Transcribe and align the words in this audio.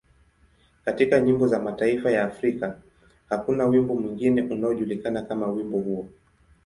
Katika 0.85 1.19
nyimbo 1.19 1.47
za 1.47 1.59
mataifa 1.59 2.11
ya 2.11 2.23
Afrika, 2.23 2.77
hakuna 3.29 3.65
wimbo 3.65 3.95
mwingine 3.95 4.41
unaojulikana 4.41 5.21
kama 5.21 5.47
wimbo 5.47 5.77
huo. 5.79 6.09